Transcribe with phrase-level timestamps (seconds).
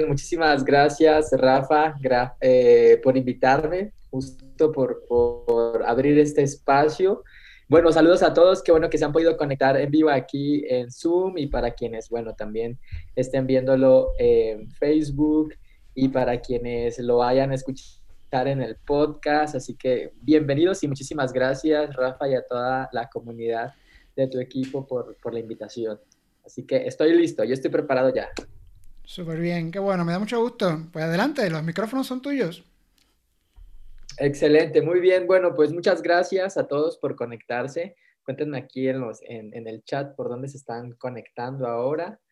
[0.00, 1.96] muchísimas gracias, Rafa,
[2.40, 5.04] eh, por invitarme, justo por,
[5.86, 7.22] abrir este espacio.
[7.68, 10.90] Bueno, saludos a todos, qué bueno que se han podido conectar en vivo aquí en
[10.90, 12.78] Zoom y para quienes, bueno, también
[13.14, 15.54] estén viéndolo en Facebook
[15.94, 18.00] y para quienes lo hayan escuchado
[18.46, 19.56] en el podcast.
[19.56, 23.74] Así que bienvenidos y muchísimas gracias, Rafa, y a toda la comunidad
[24.16, 25.98] de tu equipo por, por la invitación.
[26.44, 28.30] Así que estoy listo, yo estoy preparado ya.
[29.12, 30.88] Súper bien, qué bueno, me da mucho gusto.
[30.90, 32.64] Pues adelante, los micrófonos son tuyos.
[34.16, 35.26] Excelente, muy bien.
[35.26, 37.94] Bueno, pues muchas gracias a todos por conectarse.
[38.24, 42.22] Cuéntenme aquí en, el chat por dónde se están conectando ahora.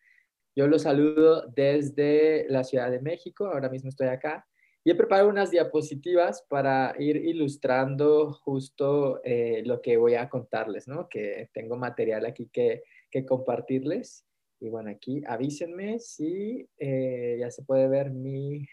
[0.55, 4.47] Yo los saludo desde la Ciudad de México, ahora mismo estoy acá.
[4.83, 10.87] Y he preparado unas diapositivas para ir ilustrando justo eh, lo que voy a contarles,
[10.87, 11.07] ¿no?
[11.07, 12.81] Que tengo material aquí que
[13.27, 14.25] compartirles.
[14.61, 18.63] Y bueno, aquí avísenme si eh, ya se puede ver mi...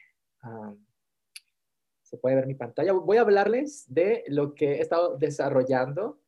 [2.02, 2.92] se puede ver mi pantalla.
[2.92, 6.20] Voy a hablarles de lo que he estado desarrollando,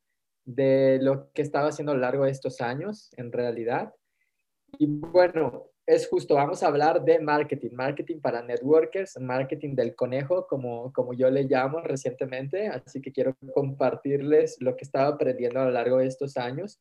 [0.45, 3.93] de lo que he estado haciendo a lo largo de estos años, en realidad.
[4.79, 10.47] Y bueno, es justo, vamos a hablar de marketing, marketing para networkers, marketing del conejo,
[10.47, 15.59] como, como yo le llamo recientemente, así que quiero compartirles lo que he estado aprendiendo
[15.59, 16.79] a lo largo de estos años.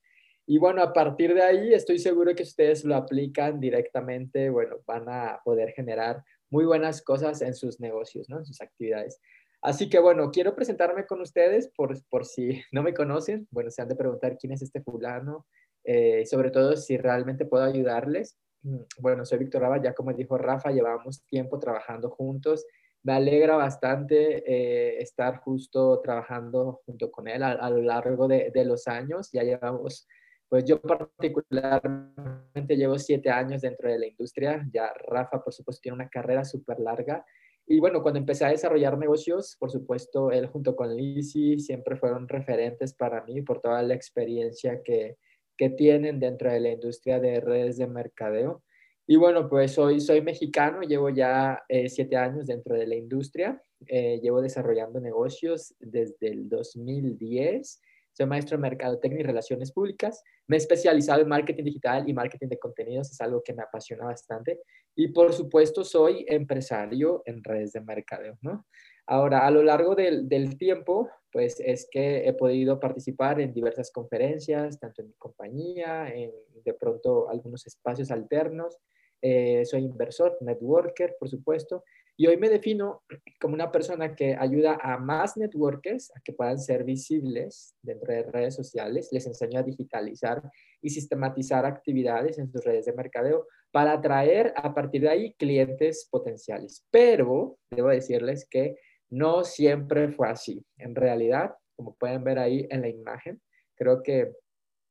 [0.51, 5.05] Y bueno, a partir de ahí estoy seguro que ustedes lo aplican directamente, bueno, van
[5.09, 8.39] a poder generar muy buenas cosas en sus negocios, ¿no?
[8.39, 9.21] En sus actividades.
[9.63, 13.47] Así que bueno, quiero presentarme con ustedes por, por si no me conocen.
[13.53, 15.47] Bueno, se han de preguntar quién es este fulano,
[15.85, 18.37] eh, sobre todo si realmente puedo ayudarles.
[18.63, 22.67] Mm, bueno, soy Víctor Raba, ya como dijo Rafa, llevamos tiempo trabajando juntos.
[23.05, 28.65] Me alegra bastante eh, estar justo trabajando junto con él a, lo largo de, de,
[28.65, 29.31] los años.
[29.33, 30.09] Ya llevamos,
[30.51, 34.67] pues yo particularmente llevo siete años dentro de la industria.
[34.73, 37.25] Ya Rafa, por supuesto, tiene una carrera súper larga.
[37.69, 42.27] Y bueno, cuando empecé a desarrollar negocios, por supuesto, él junto con Lizzie siempre fueron
[42.27, 45.19] referentes para mí por toda la experiencia que,
[45.57, 48.65] que tienen dentro de la industria de redes de mercadeo.
[49.07, 53.63] Y bueno, pues soy, soy mexicano, llevo ya eh, siete años dentro de la industria,
[53.87, 57.81] eh, llevo desarrollando negocios desde el 2010,
[58.13, 62.49] soy maestro en mercadotecnia y relaciones públicas, me he especializado en marketing digital y marketing
[62.49, 64.61] de contenidos, es algo que me apasiona bastante.
[64.95, 68.67] Y por supuesto soy empresario en redes de mercadeo, ¿no?
[69.07, 73.91] Ahora, a lo largo del, del, tiempo, pues es que he podido participar en diversas
[73.91, 76.31] conferencias, tanto en mi compañía, en
[76.65, 78.79] de pronto algunos espacios alternos.
[79.23, 81.85] Eh, soy inversor, networker, por supuesto,
[82.21, 83.03] y hoy me defino
[83.41, 88.25] como una persona que ayuda a más networkers a que puedan ser visibles dentro de
[88.25, 89.09] redes sociales.
[89.11, 90.43] Les enseño a digitalizar
[90.83, 96.07] y sistematizar actividades en sus redes de mercadeo para atraer a partir de ahí clientes
[96.11, 96.87] potenciales.
[96.91, 98.77] Pero debo decirles que
[99.09, 100.63] no siempre fue así.
[100.77, 103.41] En realidad, como pueden ver ahí en la imagen,
[103.77, 104.31] creo que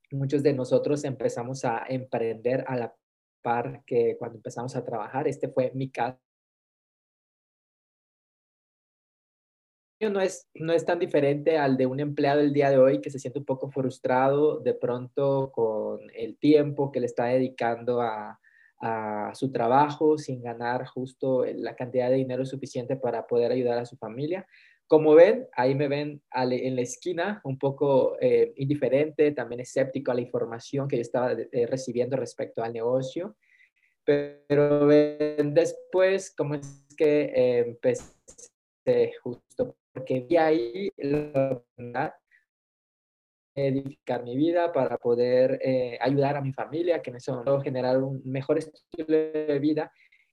[0.09, 2.95] muchos de nosotros empezamos a emprender a la
[3.43, 5.27] par que cuando empezamos a trabajar.
[5.27, 6.17] Este fue mi caso.
[10.01, 13.09] No es, no es tan diferente al de un empleado el día de hoy que
[13.09, 18.39] se siente un poco frustrado de pronto con el tiempo que le está dedicando a,
[18.79, 23.85] a su trabajo sin ganar justo la cantidad de dinero suficiente para poder ayudar a
[23.85, 24.47] su familia.
[24.87, 30.15] Como ven, ahí me ven en la esquina, un poco eh, indiferente, también escéptico a
[30.15, 33.35] la información que yo estaba eh, recibiendo respecto al negocio.
[34.03, 38.03] Pero después cómo es que eh, empecé
[39.21, 41.61] justo, porque vi ahí la
[43.55, 48.21] edificar mi vida, para poder eh, ayudar a mi familia, que me son generar un
[48.23, 49.91] mejor estilo de vida.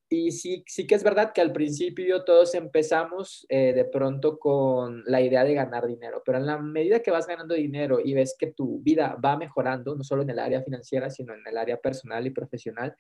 [0.09, 5.03] Y sí, sí que es verdad que al principio todos empezamos eh, de pronto con
[5.06, 8.37] la idea de ganar dinero, pero en la medida que vas ganando dinero y ves
[8.38, 11.78] que tu vida va mejorando, no solo en el área financiera, sino en el área
[11.78, 12.94] personal y profesional,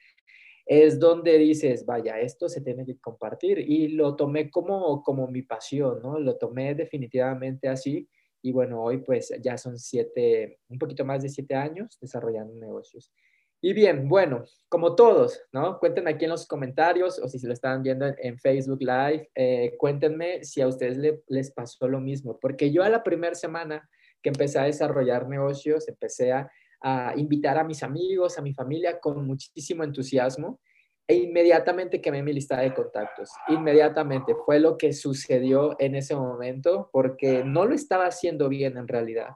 [0.66, 3.58] es donde dices, vaya, esto se tiene que compartir.
[3.60, 6.18] Y lo tomé como, como mi pasión, ¿no?
[6.18, 8.08] Lo tomé definitivamente así
[8.42, 13.12] y bueno, hoy pues ya son siete, un poquito más de siete años desarrollando negocios.
[13.60, 15.78] Y bien, bueno, como todos, ¿no?
[15.78, 19.74] Cuéntenme aquí en los comentarios o si se lo están viendo en, Facebook Live, eh,
[19.78, 23.88] cuéntenme si a ustedes les pasó lo mismo, porque yo a la primera semana
[24.22, 26.50] que empecé a desarrollar negocios, empecé a,
[26.82, 30.60] a invitar a mis amigos, a mi familia con muchísimo entusiasmo
[31.08, 33.30] e inmediatamente quemé mi lista de contactos.
[33.48, 38.88] Inmediatamente fue lo que sucedió en ese momento porque no lo estaba haciendo bien en
[38.88, 39.30] realidad.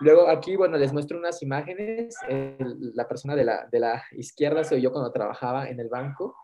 [0.00, 2.16] Luego aquí, bueno, les muestro unas imágenes.
[2.94, 6.36] la persona de la, de la izquierda soy yo cuando trabajaba en el banco.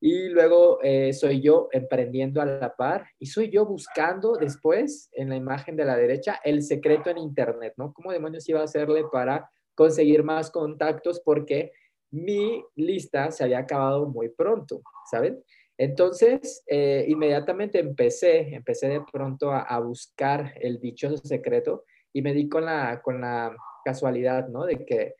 [0.00, 5.30] Y luego eh, soy yo emprendiendo a la par y soy yo buscando después en
[5.30, 7.92] la imagen de la derecha el secreto en Internet, ¿no?
[7.94, 11.20] ¿Cómo demonios iba a hacerle para conseguir más contactos?
[11.20, 11.72] Porque
[12.10, 15.42] mi lista se había acabado muy pronto, ¿saben?
[15.76, 22.48] Entonces, eh, inmediatamente empecé, empecé de pronto a, buscar el dichoso secreto y me di
[22.48, 24.64] con la, con la casualidad, ¿no?
[24.64, 25.14] De que,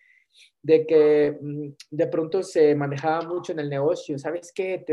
[0.63, 4.85] de que mm, de pronto se manejaba mucho en el negocio, ¿sabes qué?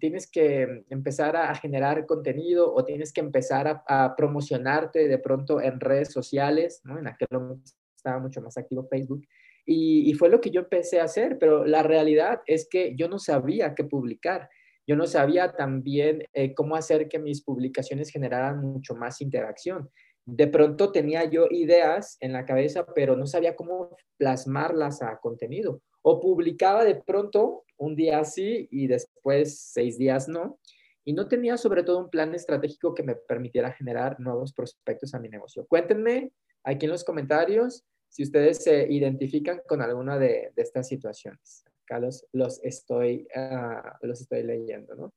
[0.00, 5.80] tienes que empezar a generar contenido o tienes que empezar a, promocionarte de pronto en
[5.80, 6.98] redes sociales, ¿no?
[6.98, 7.70] En aquel momento
[8.08, 9.26] estaba mucho más activo Facebook.
[9.64, 13.08] Y, y fue lo que yo empecé a hacer, pero la realidad es que yo
[13.08, 14.48] no sabía qué publicar.
[14.86, 19.90] Yo no sabía también eh, cómo hacer que mis publicaciones generaran mucho más interacción.
[20.24, 25.82] De pronto tenía yo ideas en la cabeza, pero no sabía cómo plasmarlas a contenido.
[26.00, 30.58] O publicaba de pronto un día sí y después seis días no.
[31.04, 35.18] Y no tenía sobre todo un plan estratégico que me permitiera generar nuevos prospectos a
[35.18, 35.66] mi negocio.
[35.66, 36.32] Cuéntenme
[36.64, 42.00] aquí en los comentarios si ustedes se identifican con alguna de estas situaciones acá
[42.32, 45.14] los, estoy, ah, los estoy leyendo, ¿no?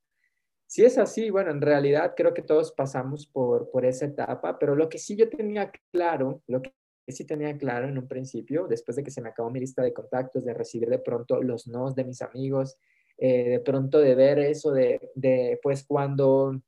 [0.66, 4.74] Si es así, bueno, en realidad creo que todos pasamos por, por esa etapa, pero
[4.74, 6.72] lo que sí yo tenía claro, lo que
[7.08, 9.92] sí tenía claro en un principio, después de que se me acabó mi lista de
[9.92, 12.78] contactos, de recibir de pronto los nos de mis amigos,
[13.18, 16.58] eh, de pronto de ver eso de, de, pues cuando,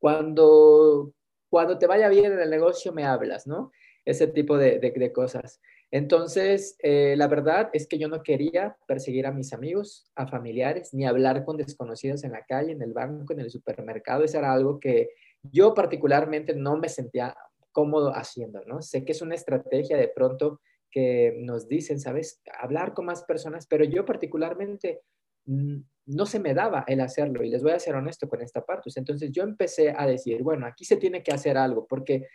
[0.00, 1.14] cuando,
[1.48, 3.70] cuando te vaya bien en el negocio me hablas, ¿no?
[4.04, 5.60] Ese tipo de, de, cosas.
[5.90, 10.94] Entonces, eh, la verdad es que yo no quería perseguir a mis amigos, a familiares,
[10.94, 14.24] ni hablar con desconocidos en la calle, en el banco, en el supermercado.
[14.24, 15.10] Eso era algo que
[15.42, 17.36] yo particularmente no me sentía
[17.72, 18.82] cómodo haciendo, ¿no?
[18.82, 20.60] Sé que es una estrategia de pronto
[20.90, 22.40] que nos dicen, ¿sabes?
[22.58, 25.02] Hablar con más personas, pero yo particularmente
[25.46, 28.90] no se me daba el hacerlo y les voy a ser honesto con esta parte.
[28.94, 32.26] Entonces yo empecé a decir, bueno, aquí se tiene que hacer algo porque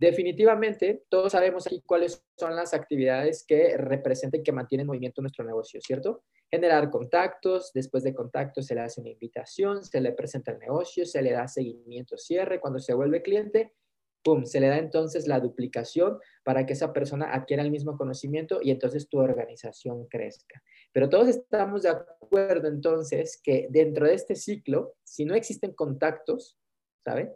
[0.00, 5.44] Definitivamente, todos sabemos aquí cuáles son las actividades que representan y que mantienen movimiento nuestro
[5.44, 6.22] negocio, ¿cierto?
[6.48, 11.04] Generar contactos, después de contactos se le hace una invitación, se le presenta el negocio,
[11.04, 13.74] se le da seguimiento, cierre, cuando se vuelve cliente,
[14.22, 18.60] ¡pum!, se le da entonces la duplicación para que esa persona adquiera el mismo conocimiento
[18.62, 20.62] y entonces tu organización crezca.
[20.92, 26.56] Pero todos estamos de acuerdo entonces que dentro de este ciclo, si no existen contactos,
[27.04, 27.34] ¿sabe?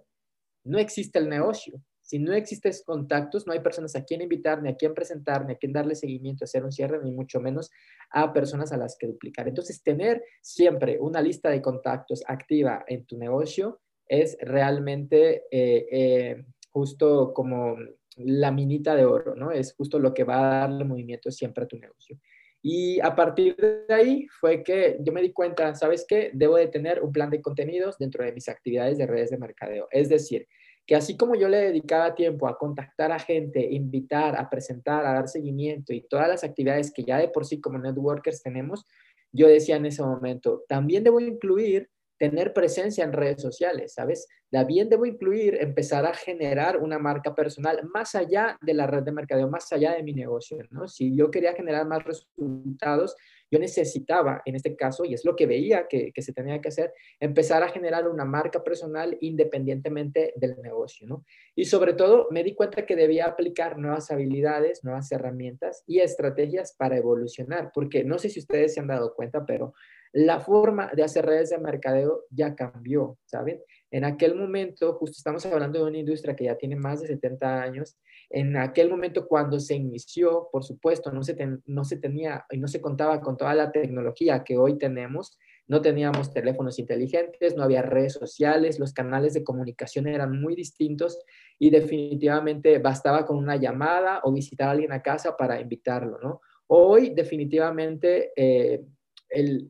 [0.64, 1.82] No existe el negocio.
[2.12, 5.54] Si no existen contactos, no hay personas a quien invitar, ni a quien presentar, ni
[5.54, 7.70] a quien darle seguimiento, hacer un cierre, ni mucho menos
[8.10, 9.48] a personas a las que duplicar.
[9.48, 16.44] Entonces, tener siempre una lista de contactos activa en tu negocio es realmente eh, eh,
[16.68, 17.78] justo como
[18.16, 19.50] la minita de oro, ¿no?
[19.50, 22.18] Es justo lo que va a darle movimiento siempre a tu negocio.
[22.60, 26.30] Y a partir de ahí fue que yo me di cuenta, ¿sabes qué?
[26.34, 29.88] Debo de tener un plan de contenidos dentro de mis actividades de redes de mercadeo.
[29.90, 30.46] Es decir,
[30.86, 35.14] que así como yo le dedicaba tiempo a contactar a gente, invitar, a presentar, a
[35.14, 38.86] dar seguimiento y todas las actividades que ya de por sí como networkers tenemos,
[39.32, 41.88] yo decía en ese momento, también debo incluir
[42.18, 44.28] tener presencia en redes sociales, ¿sabes?
[44.48, 49.10] También debo incluir empezar a generar una marca personal más allá de la red de
[49.10, 50.86] mercadeo, más allá de mi negocio, ¿no?
[50.86, 53.16] Si yo quería generar más resultados,
[53.52, 56.94] yo necesitaba, en este caso, y es lo que veía que, se tenía que hacer,
[57.20, 61.22] empezar a generar una marca personal independientemente del negocio, ¿no?
[61.54, 66.72] Y sobre todo me di cuenta que debía aplicar nuevas habilidades, nuevas herramientas y estrategias
[66.72, 69.74] para evolucionar, porque no sé si ustedes se han dado cuenta, pero
[70.12, 73.62] la forma de hacer redes de mercadeo ya cambió, ¿saben?
[73.92, 77.62] En aquel momento, justo estamos hablando de una industria que ya tiene más de 70
[77.62, 77.96] años,
[78.30, 82.80] en aquel momento cuando se inició, por supuesto, no se, se tenía y no se
[82.80, 88.14] contaba con toda la tecnología que hoy tenemos, no teníamos teléfonos inteligentes, no había redes
[88.14, 91.18] sociales, los canales de comunicación eran muy distintos
[91.58, 96.40] y definitivamente bastaba con una llamada o visitar a alguien a casa para invitarlo, ¿no?
[96.66, 98.82] Hoy definitivamente eh,
[99.28, 99.68] el,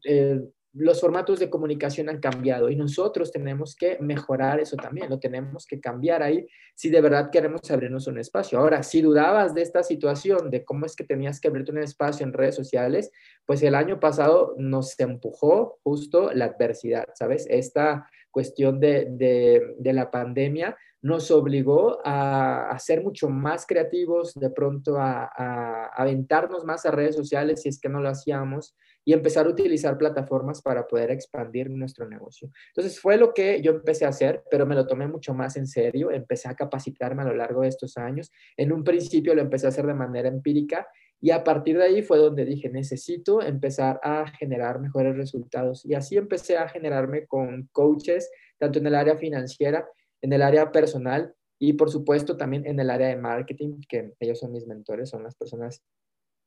[0.75, 5.67] los formatos de comunicación han cambiado y nosotros tenemos que mejorar eso también, lo tenemos
[5.67, 8.59] que cambiar ahí si de verdad queremos abrirnos un espacio.
[8.59, 12.25] Ahora, si dudabas de esta situación, de cómo es que tenías que abrirte un espacio
[12.25, 13.11] en redes sociales,
[13.45, 17.47] pues el año pasado nos empujó justo la adversidad, ¿sabes?
[17.51, 25.91] Esta cuestión de, la pandemia nos obligó a, ser mucho más creativos, de pronto a
[25.95, 29.99] aventarnos más a redes sociales si es que no lo hacíamos y empezar a utilizar
[29.99, 32.51] plataformas para poder expandir nuestro negocio.
[32.69, 35.67] Entonces fue lo que yo empecé a hacer, pero me lo tomé mucho más en
[35.67, 38.31] serio, empecé a capacitarme a lo largo de estos años.
[38.57, 40.87] En un principio lo empecé a hacer de manera empírica
[41.25, 45.85] Y a partir de ahí fue donde dije, necesito empezar a generar mejores resultados.
[45.85, 48.29] Y así empecé a generarme con coaches,
[48.59, 49.89] tanto en el área financiera,
[50.21, 54.41] en el área personal y por supuesto también en el área de marketing, que ellos
[54.41, 55.81] son mis mentores, son las personas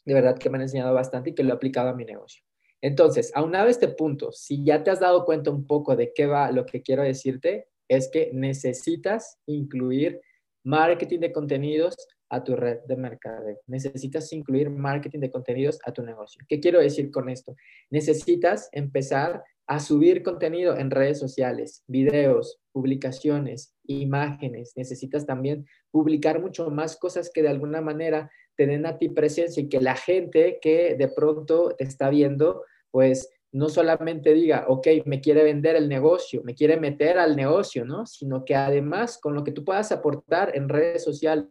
[0.05, 2.43] de verdad que me han enseñado bastante y que lo he aplicado a mi negocio.
[2.81, 6.27] Entonces, aunado a este punto, si ya te has dado cuenta un poco de qué
[6.27, 10.21] va lo que quiero decirte, es que necesitas incluir
[10.63, 11.95] marketing de contenidos
[12.29, 13.59] a tu red de mercadeo.
[13.67, 16.43] Necesitas incluir marketing de contenidos a tu negocio.
[16.47, 17.55] ¿Qué quiero decir con esto?
[17.89, 24.73] Necesitas empezar a subir contenido en redes sociales, videos, publicaciones, imágenes.
[24.75, 29.69] Necesitas también publicar mucho más cosas que de alguna manera te a ti presencia y
[29.69, 35.21] que la gente que de pronto te está viendo, pues no solamente diga, ok, me
[35.21, 38.05] quiere vender el negocio, me quiere meter al negocio, ¿no?
[38.05, 41.47] Sino que además con lo que tú puedas aportar en redes sociales,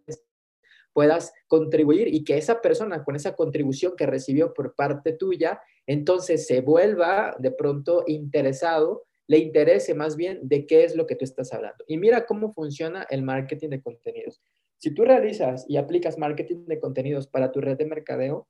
[0.95, 6.47] puedas contribuir y que esa persona con esa contribución que recibió por parte tuya, entonces
[6.47, 11.25] se vuelva de pronto interesado, le interese más bien de qué es lo que tú
[11.25, 11.85] estás hablando.
[11.87, 14.41] Y mira cómo funciona el marketing de contenidos.
[14.79, 18.47] Si tú realizas y aplicas marketing de contenidos para tu red de mercadeo,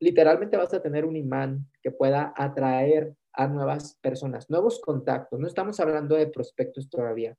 [0.00, 5.38] literalmente vas a tener un imán que pueda atraer a nuevas personas, nuevos contactos.
[5.38, 7.36] No estamos hablando de prospectos todavía.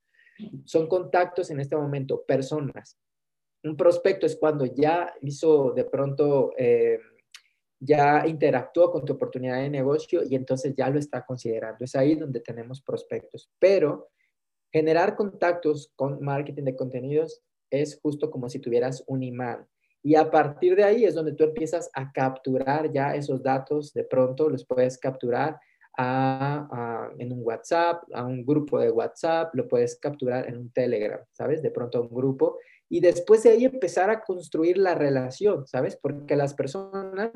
[0.65, 2.97] Son contactos en este momento, personas.
[3.63, 6.99] Un prospecto es cuando ya hizo de pronto, eh,
[7.79, 11.83] ya interactuó con tu oportunidad de negocio y entonces ya lo está considerando.
[11.83, 13.49] Es ahí donde tenemos prospectos.
[13.59, 14.09] Pero
[14.71, 19.67] generar contactos con marketing de contenidos es justo como si tuvieras un imán.
[20.01, 24.05] Y a partir de ahí es donde tú empiezas a capturar ya esos datos, de
[24.05, 25.59] pronto los puedes capturar
[25.97, 31.61] en un WhatsApp, a un grupo de WhatsApp, lo puedes capturar en un Telegram, ¿sabes?
[31.61, 32.57] De pronto a un grupo.
[32.89, 35.95] Y después de ahí empezar a construir la relación, ¿sabes?
[35.95, 37.31] Porque las personas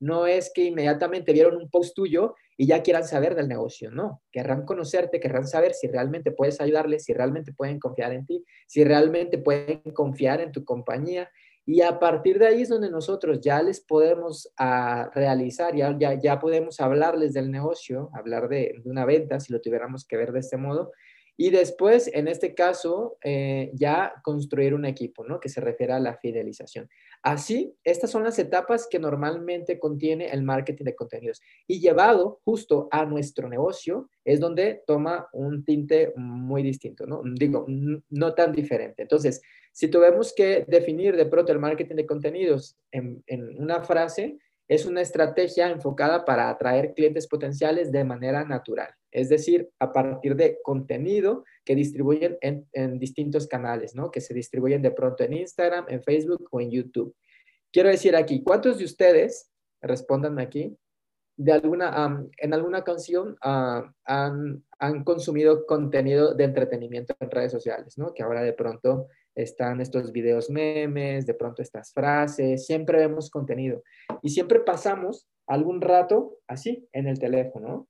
[0.00, 4.22] no es que inmediatamente vieron un post tuyo y ya quieran saber del negocio, no.
[4.30, 8.84] Querrán conocerte, querrán saber si realmente puedes ayudarles, si realmente pueden confiar en ti, si
[8.84, 11.30] realmente pueden confiar en tu compañía.
[11.64, 16.14] Y a partir de ahí es donde nosotros ya les podemos ah, realizar, ya, ya,
[16.14, 20.40] ya podemos hablarles del negocio, hablar de una venta, si lo tuviéramos que ver de
[20.40, 20.92] este modo,
[21.40, 25.38] y después, en este caso, eh, ya construir un equipo, ¿no?
[25.38, 26.90] Que se refiere a la fidelización.
[27.22, 31.40] Así, estas son las etapas que normalmente contiene el marketing de contenidos.
[31.68, 37.22] Y llevado justo a nuestro negocio, es donde toma un tinte muy distinto, ¿no?
[37.24, 39.02] Digo, no tan diferente.
[39.02, 39.40] Entonces,
[39.70, 44.38] si tuvimos que definir de pronto el marketing de contenidos en, en una frase,
[44.68, 50.36] es una estrategia enfocada para atraer clientes potenciales de manera natural, es decir, a partir
[50.36, 54.10] de contenido que distribuyen en, distintos canales, ¿no?
[54.10, 57.16] Que se distribuyen de pronto en Instagram, en Facebook o en YouTube.
[57.72, 60.76] Quiero decir aquí, ¿cuántos de ustedes, respondan aquí,
[61.36, 63.94] de alguna, en alguna canción han,
[64.78, 68.12] han, consumido contenido de entretenimiento en redes sociales, ¿no?
[68.12, 73.82] Que ahora de pronto están estos videos memes, de pronto estas frases, siempre vemos contenido
[74.22, 77.88] y siempre pasamos algún rato así en el teléfono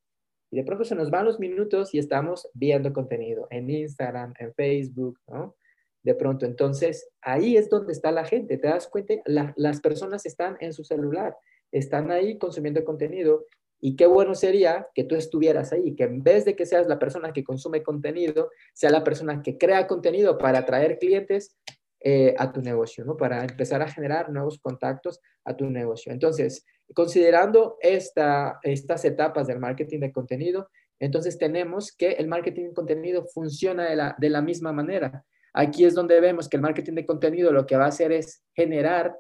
[0.51, 4.55] y de pronto se nos van los minutos y estamos viendo contenido en Instagram, en
[4.55, 5.57] Facebook, ¿no?
[6.03, 10.57] De pronto, entonces ahí es donde está la gente, te das cuenta, las personas están
[10.61, 11.37] en su celular,
[11.73, 13.45] están ahí consumiendo contenido
[13.81, 16.99] y qué bueno sería que tú estuvieras ahí, que en vez de que seas la
[16.99, 21.57] persona que consume contenido, sea la persona que crea contenido para atraer clientes
[22.01, 23.17] eh, a tu negocio, ¿no?
[23.17, 26.13] Para empezar a generar nuevos contactos a tu negocio.
[26.13, 30.71] Entonces, considerando esta, estas etapas del marketing de contenido,
[31.01, 35.25] entonces tenemos que el marketing de contenido funciona de la, de la misma manera.
[35.53, 38.45] Aquí es donde vemos que el marketing de contenido lo que va a hacer es
[38.55, 39.17] generar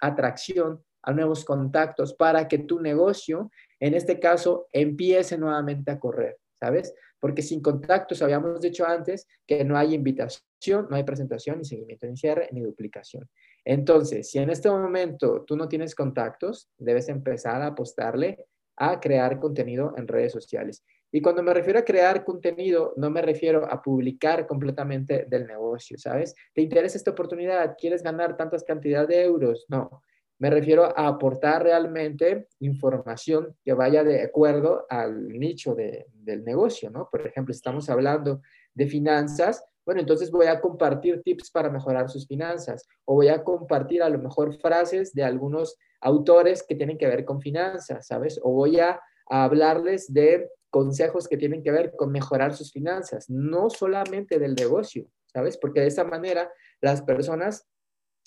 [0.00, 6.38] atracción a nuevos contactos para que tu negocio, en este caso, empiece nuevamente a correr,
[6.58, 6.94] ¿sabes?
[7.20, 12.06] Porque sin contactos, habíamos dicho antes, que no hay invitación, no hay presentación, ni seguimiento,
[12.06, 13.28] ni cierre, ni duplicación.
[13.64, 19.40] Entonces, si en este momento tú no tienes contactos, debes empezar a apostarle a crear
[19.40, 20.84] contenido en redes sociales.
[21.10, 25.96] Y cuando me refiero a crear contenido, no me refiero a publicar completamente del negocio,
[25.98, 26.34] ¿sabes?
[26.52, 27.76] ¿Te interesa esta oportunidad?
[27.78, 29.64] ¿Quieres ganar tantas cantidades de euros?
[29.68, 30.02] No.
[30.38, 37.08] Me refiero a aportar realmente información que vaya de acuerdo al nicho del negocio, ¿no?
[37.10, 38.42] Por ejemplo, estamos hablando
[38.74, 43.44] de finanzas, bueno, entonces voy a compartir tips para mejorar sus finanzas o voy a
[43.44, 48.38] compartir a lo mejor frases de algunos autores que tienen que ver con finanzas, ¿sabes?
[48.42, 53.70] O voy a hablarles de consejos que tienen que ver con mejorar sus finanzas, no
[53.70, 55.56] solamente del negocio, ¿sabes?
[55.56, 56.50] Porque de esa manera
[56.80, 57.66] las personas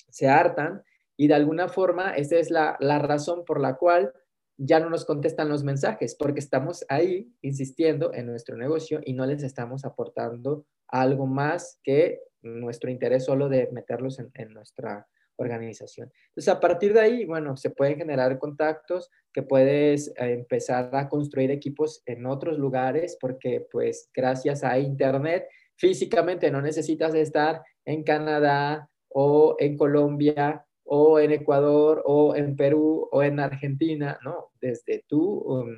[0.09, 0.81] se hartan
[1.19, 4.13] y de alguna forma esa es la, la razón por la cual
[4.55, 9.25] ya no nos contestan los mensajes, porque estamos ahí insistiendo en nuestro negocio y no
[9.25, 16.09] les estamos aportando algo más que nuestro interés solo de meterlos en, en nuestra organización.
[16.29, 21.09] Entonces, a partir de ahí, bueno, se pueden generar contactos que puedes eh, empezar a
[21.09, 28.03] construir equipos en otros lugares porque, pues, gracias a Internet, físicamente no necesitas estar en
[28.03, 34.49] Canadá o en Colombia o en Ecuador o en Perú o en Argentina, ¿no?
[34.59, 35.77] Desde tu um,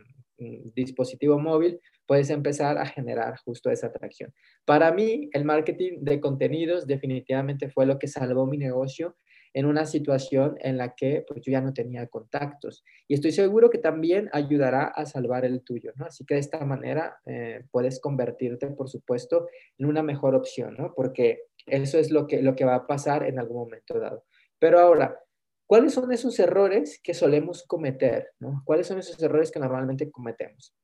[0.74, 4.34] dispositivo móvil puedes empezar a generar justo esa atracción.
[4.66, 9.18] Para mí, el marketing de contenidos definitivamente fue lo que salvó mi negocio
[9.54, 12.86] en una situación en la que pues, yo ya no tenía contactos.
[13.10, 16.06] Y estoy seguro que también ayudará a salvar el tuyo, ¿no?
[16.06, 20.94] Así que de esta manera eh, puedes convertirte, por supuesto, en una mejor opción, ¿no?
[20.96, 24.24] Porque eso es lo que, lo que va a pasar en algún momento dado.
[24.62, 25.20] Pero ahora,
[25.66, 28.32] ¿cuáles son esos errores que solemos cometer.
[28.64, 30.76] ¿Cuáles son esos errores que normalmente cometemos?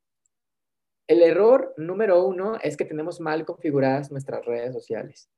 [1.08, 5.30] El error número uno es que tenemos mal configuradas nuestras redes sociales.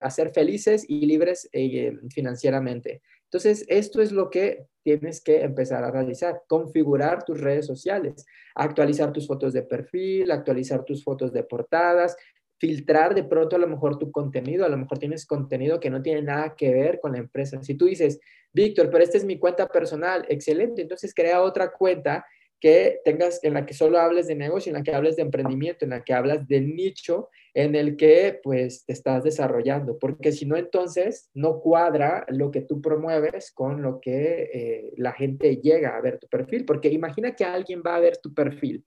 [0.00, 3.02] a ser felices y libres eh, financieramente.
[3.34, 9.12] Entonces, esto es lo que tienes que empezar a realizar, configurar tus redes sociales, actualizar
[9.12, 12.16] tus fotos de perfil, actualizar tus fotos de portadas,
[12.60, 16.00] filtrar de pronto a lo mejor tu contenido, a lo mejor tienes contenido que no
[16.00, 17.60] tiene nada que ver con la empresa.
[17.64, 18.20] Si tú dices,
[18.52, 22.24] Víctor, pero esta es mi cuenta personal, excelente, entonces crea otra cuenta
[22.60, 25.84] que tengas, en la que solo hables de negocio, en la que hables de emprendimiento,
[25.84, 30.44] en la que hablas del nicho en el que pues te estás desarrollando, porque si
[30.44, 35.96] no entonces no cuadra lo que tú promueves con lo que eh, la gente llega
[35.96, 38.84] a ver tu perfil, porque imagina que alguien va a ver tu perfil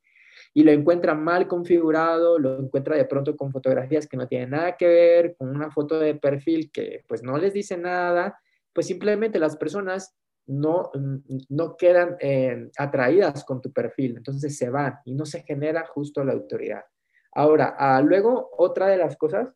[0.54, 4.76] y lo encuentra mal configurado, lo encuentra de pronto con fotografías que no tienen nada
[4.76, 8.38] que ver, con una foto de perfil que pues no les dice nada,
[8.74, 10.16] pues simplemente las personas
[10.48, 10.92] no,
[11.50, 16.24] no quedan eh, atraídas con tu perfil, entonces se van y no se genera justo
[16.24, 16.84] la autoridad.
[17.34, 19.54] Ahora, ah, luego otra de las cosas,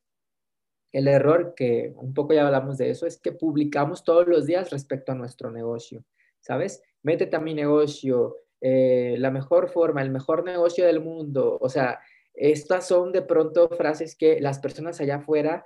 [0.92, 4.70] el error que un poco ya hablamos de eso, es que publicamos todos los días
[4.70, 6.04] respecto a nuestro negocio,
[6.42, 6.84] ¿sabes?
[7.02, 12.00] Métete a mi negocio, eh, la mejor forma, el mejor negocio del mundo, o sea,
[12.34, 15.66] estas son de pronto frases que las personas allá afuera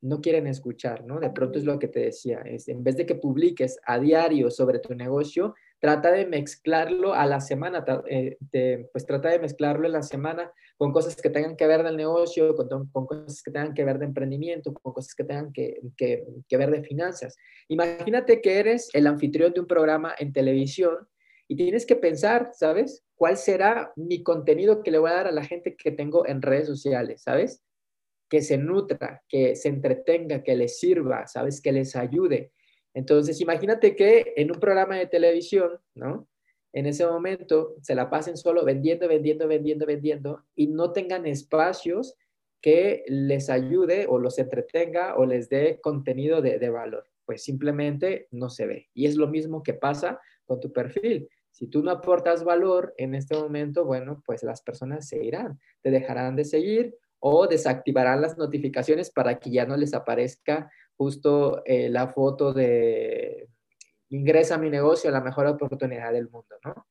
[0.00, 1.20] no quieren escuchar, ¿no?
[1.20, 4.50] De pronto es lo que te decía, es en vez de que publiques a diario
[4.50, 9.92] sobre tu negocio, trata de mezclarlo a la semana, eh, pues trata de mezclarlo en
[9.92, 13.84] la semana con cosas que tengan que ver del negocio, con, cosas que tengan que
[13.84, 17.36] ver de emprendimiento, con cosas que tengan que, que ver de finanzas.
[17.68, 21.08] Imagínate que eres el anfitrión de un programa en televisión
[21.48, 23.04] y tienes que pensar, ¿sabes?
[23.14, 26.42] ¿Cuál será mi contenido que le voy a dar a la gente que tengo en
[26.42, 27.62] redes sociales, ¿sabes?
[28.28, 31.60] Que se nutra, que se entretenga, que les sirva, ¿sabes?
[31.60, 32.52] Que les ayude.
[32.94, 36.28] Entonces, imagínate que en un programa de televisión, ¿no?
[36.72, 42.14] En ese momento se la pasen solo vendiendo, vendiendo, vendiendo, vendiendo y no tengan espacios
[42.60, 47.04] que les ayude o los entretenga o les dé contenido de, de valor.
[47.24, 48.88] Pues simplemente no se ve.
[48.92, 51.28] Y es lo mismo que pasa con tu perfil.
[51.50, 55.90] Si tú no aportas valor en este momento, bueno, pues las personas se irán, te
[55.90, 56.96] dejarán de seguir
[57.28, 63.48] o desactivarán las notificaciones para que ya no les aparezca justo eh, la foto de
[64.10, 66.86] ingresa a mi negocio la mejor oportunidad del mundo, ¿no?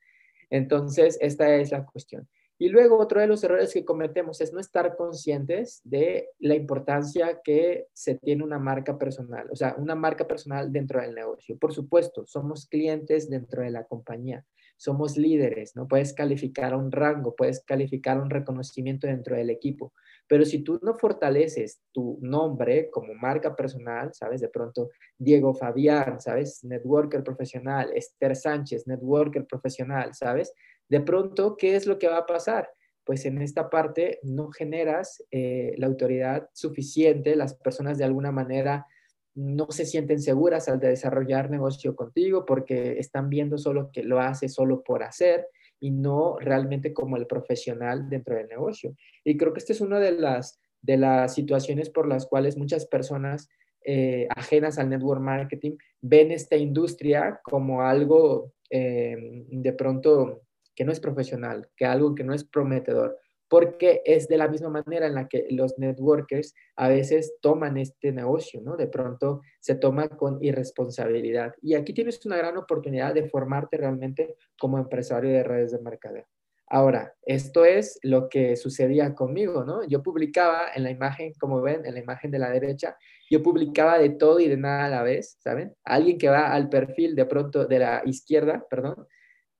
[0.50, 2.28] Entonces, esta es la cuestión.
[2.58, 7.39] Y luego otro de los errores que cometemos es no estar conscientes de la importancia
[7.41, 11.58] que se tiene una marca personal, o sea, una marca personal dentro del negocio.
[11.58, 14.45] Por supuesto, somos clientes dentro de la compañía,
[14.78, 15.88] somos líderes, ¿no?
[15.88, 19.93] Puedes calificar un rango, puedes calificar un reconocimiento dentro del equipo,
[20.28, 24.42] pero si tú no fortaleces tu nombre como marca personal, ¿sabes?
[24.42, 26.64] De pronto, Diego Fabián, ¿sabes?
[26.64, 30.54] Networker profesional, Esther Sánchez, networker profesional, ¿sabes?
[30.90, 32.70] De pronto, ¿qué es lo que va a pasar?
[33.04, 38.88] Pues en esta parte no generas eh, la autoridad suficiente, las personas de alguna manera
[39.36, 44.48] no se sienten seguras al desarrollar negocio contigo porque están viendo solo que lo hace
[44.48, 45.48] solo por hacer
[45.80, 48.96] y no realmente como el profesional dentro del negocio.
[49.24, 52.86] Y creo que esta es una de las, de las situaciones por las cuales muchas
[52.86, 53.50] personas
[53.84, 60.42] eh, ajenas al network marketing ven esta industria como algo eh, de pronto
[60.76, 64.69] que no es profesional, que algo que no es prometedor porque es de la misma
[64.69, 68.75] manera en la que los networkers a veces toman este negocio, ¿no?
[68.75, 71.53] De pronto se toma con irresponsabilidad.
[71.62, 76.25] Y aquí tienes una gran oportunidad de formarte realmente como empresario de redes de mercadeo.
[76.67, 79.84] Ahora, esto es lo que sucedía conmigo, ¿no?
[79.88, 82.97] Yo publicaba en la imagen, como ven, en la imagen de la derecha,
[83.29, 85.75] yo publicaba de todo y de nada a la vez, ¿saben?
[85.84, 89.08] Alguien que va al perfil de pronto de la izquierda, perdón,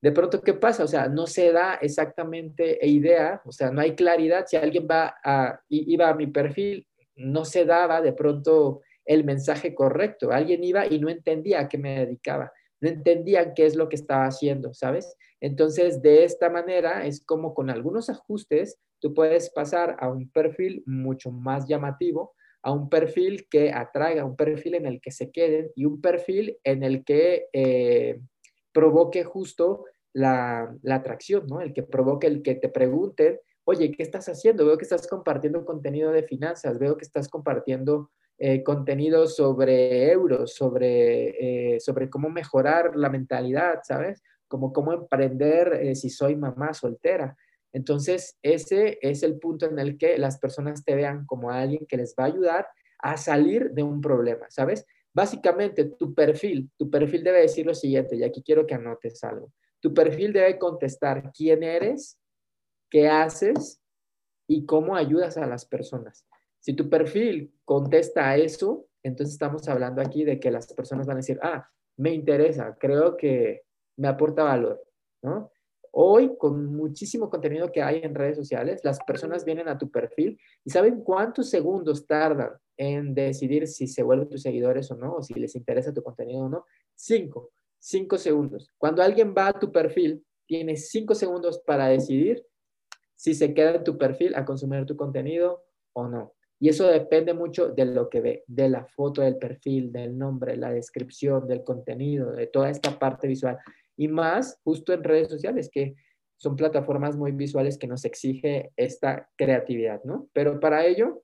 [0.06, 0.84] de pronto, ¿qué pasa?
[0.84, 4.46] O sea, no se da exactamente idea, o sea, no hay claridad.
[4.46, 9.74] Si alguien va a, iba a mi perfil, no se daba de pronto el mensaje
[9.74, 10.30] correcto.
[10.32, 13.96] Alguien iba y no entendía a qué me dedicaba, no entendían qué es lo que
[13.96, 15.18] estaba haciendo, ¿sabes?
[15.42, 20.84] Entonces, de esta manera es como con algunos ajustes tú puedes pasar a un perfil
[20.86, 25.72] mucho más llamativo, a un perfil que atraiga, un perfil en el que se queden
[25.76, 28.20] y un perfil en el que eh,
[28.72, 29.86] provoque justo
[30.16, 31.62] la, atracción, ¿no?
[31.62, 34.66] El que provoque el que te pregunten, oye, ¿qué estás haciendo?
[34.66, 40.56] Veo que estás compartiendo contenido de finanzas, veo que estás compartiendo eh, contenido sobre euros,
[40.56, 44.24] sobre, eh, sobre cómo mejorar la mentalidad, ¿sabes?
[44.48, 47.36] Como cómo emprender eh, si soy mamá soltera.
[47.74, 51.98] Entonces, ese es el punto en el que las personas te vean como alguien que
[51.98, 52.68] les va a ayudar
[53.00, 54.86] a salir de un problema, ¿sabes?
[55.14, 59.52] Básicamente, tu perfil, tu perfil debe decir lo siguiente, y aquí quiero que anotes algo.
[59.86, 62.20] Tu perfil debe contestar quién eres,
[62.90, 63.84] qué haces
[64.48, 66.26] y cómo ayudas a las personas.
[66.60, 71.18] Si tu perfil contesta a eso, entonces estamos hablando aquí de que las personas van
[71.18, 73.62] a decir, ah, me interesa, creo que
[73.98, 74.84] me aporta valor.
[75.92, 80.40] Hoy, con muchísimo contenido que hay en redes sociales, las personas vienen a tu perfil
[80.64, 85.22] y saben cuántos segundos tardan en decidir si se vuelven tus seguidores o no, o
[85.22, 86.66] si les interesa tu contenido o no.
[86.96, 87.52] Cinco
[87.86, 88.74] cinco segundos.
[88.80, 92.44] Cuando alguien va a tu perfil, tiene cinco segundos para decidir
[93.16, 96.34] si se queda en tu perfil a consumir tu contenido o no.
[96.60, 100.58] Y eso depende mucho de lo que ve, de la foto del perfil, del nombre,
[100.58, 103.60] la descripción, del contenido, de toda esta parte visual.
[103.96, 105.96] Y más justo en redes sociales, que
[106.38, 110.28] son plataformas muy visuales que nos exige esta creatividad, ¿no?
[110.34, 111.24] Pero para ello,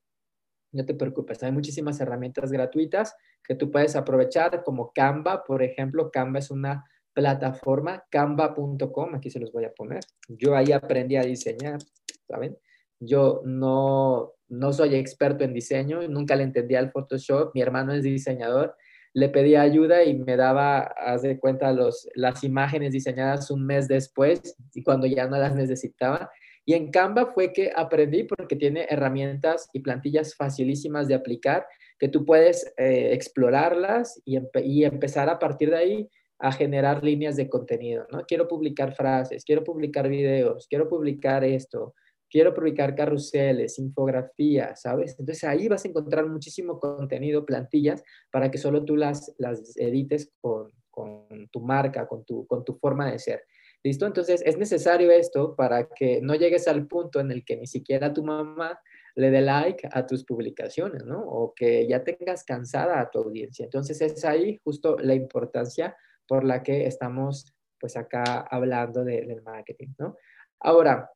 [0.71, 6.11] no te preocupes, hay muchísimas herramientas gratuitas que tú puedes aprovechar, como Canva, por ejemplo.
[6.11, 10.01] Canva es una plataforma, canva.com, aquí se los voy a poner.
[10.27, 11.79] Yo ahí aprendí a diseñar,
[12.27, 12.57] ¿saben?
[12.99, 18.03] Yo no, no soy experto en diseño, nunca le entendía al Photoshop, mi hermano es
[18.03, 18.75] diseñador,
[19.13, 23.87] le pedí ayuda y me daba, haz de cuenta, los, las imágenes diseñadas un mes
[23.87, 26.29] después y cuando ya no las necesitaba.
[26.65, 31.65] Y en Canva fue que aprendí porque tiene herramientas y plantillas facilísimas de aplicar
[31.99, 37.35] que tú puedes eh, explorarlas y, y, empezar a partir de ahí a generar líneas
[37.35, 38.23] de contenido, ¿no?
[38.27, 41.93] Quiero publicar frases, quiero publicar videos, quiero publicar esto,
[42.31, 45.15] quiero publicar carruseles, infografías, ¿sabes?
[45.19, 50.31] Entonces ahí vas a encontrar muchísimo contenido, plantillas, para que solo tú las, las edites
[50.39, 53.43] con, con tu marca, con tu, con tu forma de ser.
[53.83, 54.05] ¿Listo?
[54.05, 58.13] Entonces es necesario esto para que no llegues al punto en el que ni siquiera
[58.13, 58.79] tu mamá
[59.15, 61.21] le dé like a tus publicaciones, ¿no?
[61.21, 63.65] O que ya tengas cansada a tu audiencia.
[63.65, 65.95] Entonces es ahí justo la importancia
[66.27, 70.15] por la que estamos pues acá hablando del marketing, ¿no?
[70.59, 71.09] Ahora,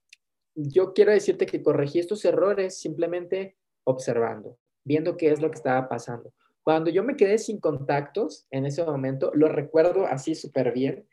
[0.55, 5.87] yo quiero decirte que corregí estos errores simplemente observando, viendo qué es lo que estaba
[5.87, 6.33] pasando.
[6.63, 11.07] Cuando yo me quedé sin contactos en ese momento, lo recuerdo así súper bien,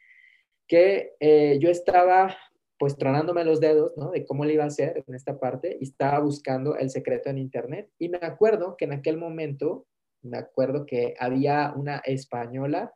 [0.72, 2.34] que eh, yo estaba
[2.78, 3.92] pues tronándome los dedos.
[4.10, 7.36] De cómo le iba a hacer en esta parte y estaba buscando el secreto en
[7.36, 7.90] internet.
[7.98, 9.86] Y me acuerdo que en aquel momento
[10.22, 12.90] me acuerdo que había una española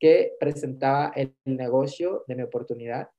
[0.00, 3.10] que presentaba el negocio de mi oportunidad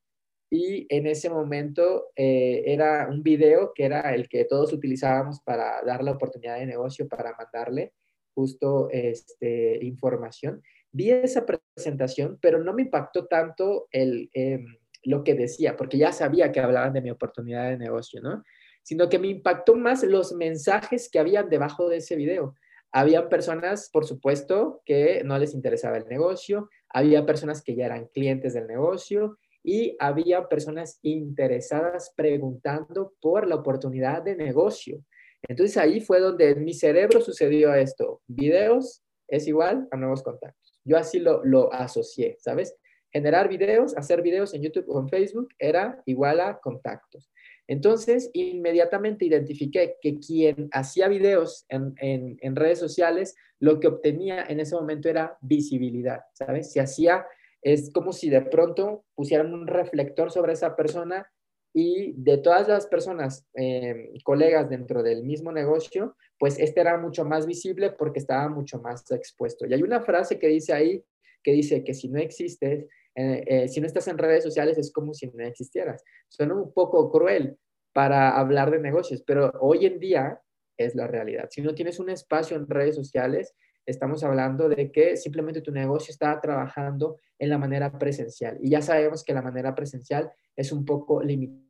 [0.50, 5.82] y en ese momento eh, era un video que era el que todos utilizábamos para
[5.86, 7.94] dar la oportunidad de negocio, para mandarle
[8.34, 10.62] justo este, información.
[10.96, 14.64] Vi esa presentación, pero no me impactó tanto el, em,
[15.02, 18.42] lo que decía, porque ya sabía que hablaban de mi oportunidad de negocio, ¿no?
[18.82, 22.54] Sino que me impactó más los mensajes que habían debajo de ese video.
[22.92, 28.06] Habían personas, por supuesto, que no les interesaba el negocio, había personas que ya eran
[28.06, 35.04] clientes del negocio, y había personas interesadas preguntando por la oportunidad de negocio.
[35.46, 38.22] Entonces ahí fue donde en mi cerebro sucedió esto.
[38.26, 40.65] Videos es igual a nuevos contactos.
[40.86, 42.74] Yo así lo, lo asocié, ¿sabes?
[43.12, 47.30] Generar videos, hacer videos en YouTube o en Facebook era igual a contactos.
[47.68, 54.44] Entonces, inmediatamente identifiqué que quien hacía videos en, en, en, redes sociales, lo que obtenía
[54.48, 56.70] en ese momento era visibilidad, ¿sabes?
[56.70, 57.26] Si hacía
[57.62, 61.28] es como si de pronto pusieran un reflector sobre esa persona
[61.78, 67.26] y de todas las personas, eh, colegas dentro del mismo negocio, pues este era mucho
[67.26, 69.66] más visible porque estaba mucho más expuesto.
[69.66, 71.04] Y hay una frase que dice ahí,
[71.42, 74.90] que dice que si no existes, eh, eh, si no estás en redes sociales es
[74.90, 76.02] como si no existieras.
[76.30, 77.58] Suena un poco cruel
[77.92, 80.40] para hablar de negocios, pero hoy en día
[80.78, 81.48] es la realidad.
[81.50, 83.52] Si no tienes un espacio en redes sociales,
[83.84, 88.56] estamos hablando de que simplemente tu negocio está trabajando en la manera presencial.
[88.62, 91.65] Y ya sabemos que la manera presencial es un poco limitada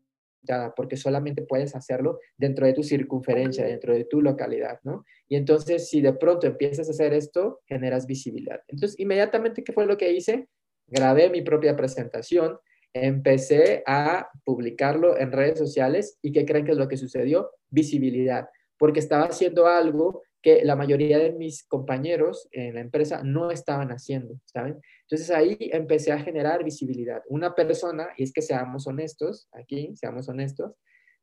[0.75, 5.05] porque solamente puedes hacerlo dentro de tu circunferencia, dentro de tu localidad, ¿no?
[5.29, 8.61] Y entonces, si de pronto empiezas a hacer esto, generas visibilidad.
[8.69, 10.49] Entonces, inmediatamente, ¿qué fue lo que hice?
[10.87, 12.59] Grabé mi propia presentación,
[12.93, 17.51] empecé a publicarlo en redes sociales y ¿qué creen que es lo que sucedió?
[17.71, 23.51] Visibilidad, porque estaba haciendo algo que la mayoría de mis compañeros en la empresa no
[23.51, 24.81] estaban haciendo, ¿saben?
[25.09, 27.23] Entonces ahí empecé a generar visibilidad.
[27.29, 30.73] Una persona, y es que seamos honestos, aquí, seamos honestos,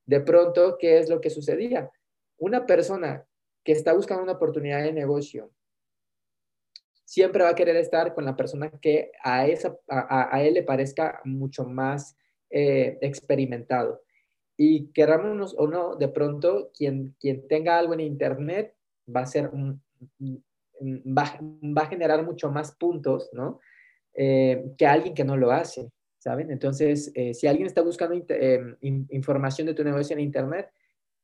[0.06, 1.92] de pronto, ¿qué es lo que sucedía?
[2.38, 3.26] Una persona
[3.64, 5.52] que está buscando una oportunidad de negocio
[7.06, 11.22] siempre va a querer estar con la persona que a, esa, a, él le parezca
[11.26, 12.18] mucho más
[12.50, 14.02] eh, experimentado.
[14.58, 18.76] Y queramos o no, de pronto, quien, quien tenga algo en Internet
[19.14, 19.52] va a ser,
[20.82, 23.60] va, va a generar mucho más puntos, ¿no?
[24.14, 26.52] Eh, que alguien que no lo hace, ¿saben?
[26.52, 30.70] Entonces, eh, si alguien está buscando eh, información de tu negocio en Internet,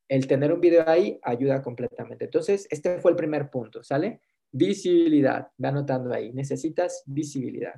[0.08, 2.26] el tener un video ahí ayuda completamente.
[2.26, 4.22] Entonces, este fue el primer punto, ¿sale?
[4.52, 7.76] Visibilidad, va anotando ahí, necesitas visibilidad.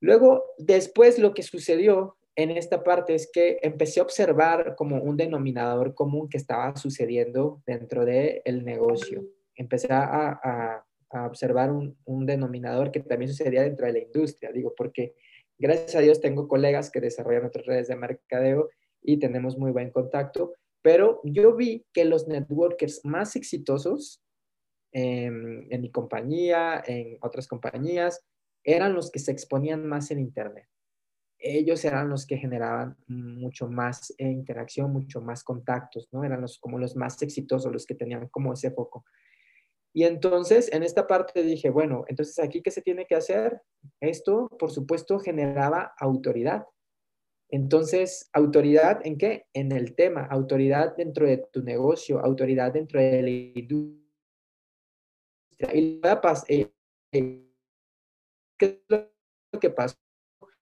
[0.00, 5.16] Luego, después lo que sucedió en esta parte es que empecé a observar como un
[5.16, 9.24] denominador común que estaba sucediendo dentro del el negocio.
[9.54, 15.14] Empecé a, observar un, denominador que también sucedía dentro de la industria, digo, porque
[15.58, 18.70] gracias a Dios tengo colegas que desarrollan otras redes de mercadeo
[19.02, 24.22] y tenemos muy buen contacto, pero yo vi que los networkers más exitosos
[24.92, 28.24] en mi compañía, en otras compañías,
[28.64, 30.68] eran los que se exponían más en Internet
[31.40, 36.22] ellos eran los que generaban mucho más eh, interacción, mucho más contactos, ¿no?
[36.22, 39.04] Eran los, como los más exitosos, los que tenían como ese foco.
[39.92, 43.60] Y entonces, en esta parte dije, bueno, entonces aquí, ¿qué se tiene que hacer?
[44.00, 46.64] Esto, por supuesto, generaba autoridad.
[47.48, 49.46] Entonces, autoridad en qué?
[49.52, 54.00] En el tema, autoridad dentro de tu negocio, autoridad dentro de la industria.
[55.74, 56.00] Y
[56.48, 56.72] eh,
[57.12, 57.50] eh,
[58.56, 59.00] ¿qué es
[59.52, 59.96] lo que pasó?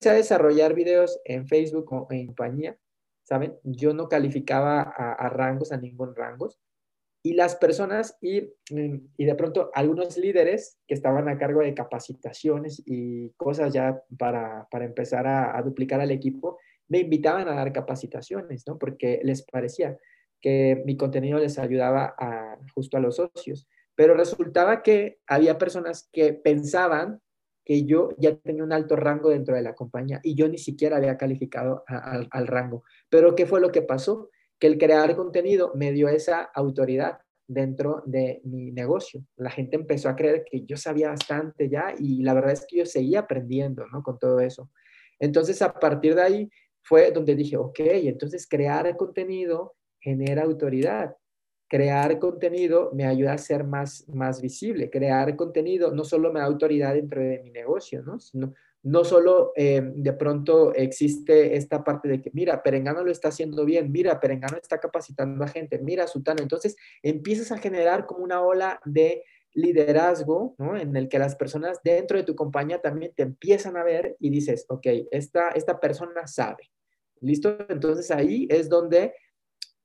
[0.07, 2.79] a desarrollar videos en Facebook o en compañía,
[3.25, 3.59] ¿saben?
[3.65, 6.59] Yo no calificaba a, rangos, a ningún rangos.
[7.23, 12.83] Y las personas y, y, de pronto algunos líderes que estaban a cargo de capacitaciones
[12.87, 18.65] y cosas ya para, para empezar a, duplicar al equipo, me invitaban a dar capacitaciones,
[18.67, 18.79] ¿no?
[18.79, 19.99] Porque les parecía
[20.41, 23.67] que mi contenido les ayudaba a, justo a los socios.
[23.97, 27.21] Pero resultaba que había personas que pensaban
[27.65, 30.97] que yo ya tenía un alto rango dentro de la compañía y yo ni siquiera
[30.97, 32.85] había calificado al rango.
[33.11, 34.31] Pero ¿qué fue lo que pasó?
[34.59, 39.25] Que el crear contenido me dio esa autoridad dentro de mi negocio.
[39.37, 42.79] La gente empezó a creer que yo sabía bastante ya y la verdad es que
[42.79, 44.03] yo seguía aprendiendo, ¿no?
[44.03, 44.71] Con todo eso.
[45.19, 46.51] Entonces, a partir de ahí
[46.83, 51.17] fue donde dije, ok, entonces crear contenido genera autoridad
[51.69, 54.91] crear contenido me ayuda a ser más, más visible.
[54.91, 58.19] Crear contenido no solo me da autoridad dentro de mi negocio, ¿no?
[58.19, 58.55] Sino,
[58.89, 63.67] no solo eh, de pronto existe esta parte de que, mira, Perengano lo está haciendo
[63.67, 66.43] bien, mira, Perengano está capacitando a gente, mira, Sutano.
[66.43, 70.75] Entonces empiezas a generar como una ola de liderazgo, ¿no?
[70.75, 74.31] En el que las personas dentro de tu compañía también te empiezan a ver y
[74.31, 76.71] dices, ok, esta, esta persona sabe.
[77.21, 77.59] ¿Listo?
[77.69, 79.13] Entonces ahí es donde,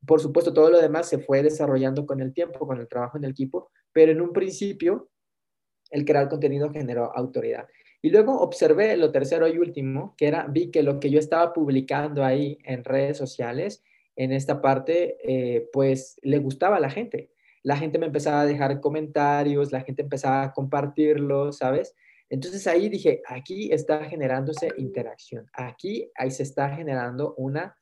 [0.07, 3.25] por supuesto, todo lo demás se fue desarrollando con el tiempo, con el trabajo en
[3.25, 5.09] el equipo, pero en un principio
[5.89, 7.67] el crear contenido generó autoridad.
[8.05, 11.53] Y luego observé lo tercero y último, que era, vi que lo que yo estaba
[11.53, 13.81] publicando ahí en redes sociales,
[14.17, 17.31] en esta parte, eh, pues le gustaba a la gente.
[17.63, 21.95] La gente me empezaba a dejar comentarios, la gente empezaba a compartirlo, ¿sabes?
[22.29, 27.77] Entonces ahí dije, aquí está generándose interacción, aquí ahí se está generando una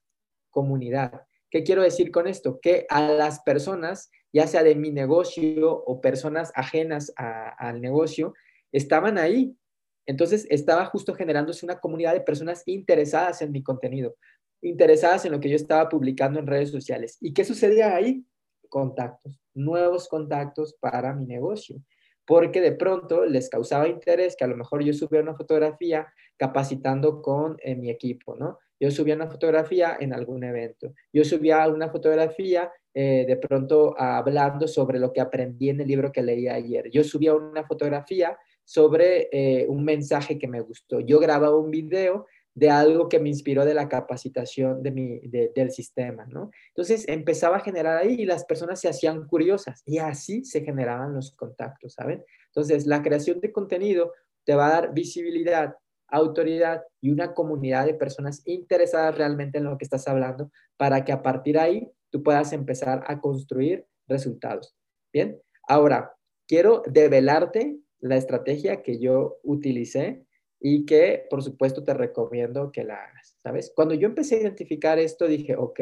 [0.52, 1.24] comunidad.
[1.50, 2.60] ¿Qué quiero decir con esto?
[2.62, 8.36] Que a las personas, ya sea de mi negocio o personas ajenas al negocio,
[8.72, 9.58] estaban ahí
[10.06, 14.16] entonces estaba justo generándose una comunidad de personas interesadas en mi contenido,
[14.62, 17.18] interesadas en lo que yo estaba publicando en redes sociales.
[17.22, 18.26] ¿Y qué sucedía ahí?
[18.70, 21.82] Contactos, nuevos contactos para mi negocio,
[22.26, 27.22] porque de pronto les causaba interés que a lo mejor yo subía una fotografía capacitando
[27.22, 28.60] con eh, mi equipo, ¿no?
[28.80, 34.68] Yo subía una fotografía en algún evento, yo subía una fotografía eh, de pronto hablando
[34.68, 39.30] sobre lo que aprendí en el libro que leí ayer, yo subía una fotografía sobre
[39.32, 41.00] eh, un mensaje que me gustó.
[41.00, 45.72] Yo grababa un video de algo que me inspiró de la capacitación de mi, del
[45.72, 46.52] sistema, ¿no?
[46.70, 51.14] Entonces empezaba a generar ahí y las personas se hacían curiosas y así se generaban
[51.14, 52.24] los contactos, ¿saben?
[52.48, 54.12] Entonces la creación de contenido
[54.44, 55.76] te va a dar visibilidad,
[56.10, 61.14] autoridad y una comunidad de personas interesadas realmente en lo que estás hablando para que
[61.14, 64.76] a partir de ahí tú puedas empezar a construir resultados.
[65.14, 66.14] Bien, ahora
[66.48, 70.26] quiero develarte la estrategia que yo utilicé
[70.60, 73.72] y que por supuesto te recomiendo que la hagas, ¿sabes?
[73.76, 75.80] Cuando yo empecé a identificar esto dije, ok,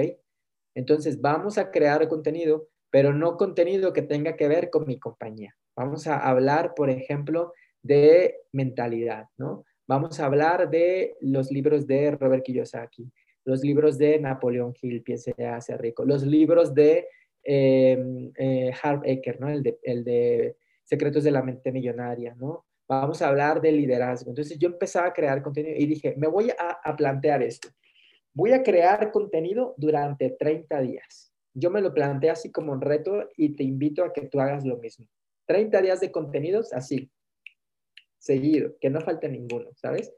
[0.76, 5.56] entonces vamos a crear contenido, pero no contenido que tenga que ver con mi compañía.
[5.76, 9.66] Vamos a hablar, por ejemplo, de mentalidad, ¿no?
[9.88, 13.12] Vamos a hablar de los libros de Robert Kiyosaki,
[13.44, 17.08] los libros de Napoleón Hill, Piense hace rico, los libros de
[17.44, 19.02] eh, eh, Harv
[19.40, 19.50] ¿no?
[19.50, 20.58] El de
[20.90, 22.66] secretos de la mente millonaria, ¿no?
[22.88, 24.32] Vamos a hablar de liderazgo.
[24.32, 27.70] Entonces yo empezaba a crear contenido y dije, me voy a, plantear esto.
[28.34, 31.32] Voy a crear contenido durante 30 días.
[31.54, 34.66] Yo me lo planteé así como un reto y te invito a que tú hagas
[34.66, 35.06] lo mismo.
[35.46, 37.12] 30 días de contenidos así,
[38.18, 40.12] seguido, que no falte ninguno, ¿sabes?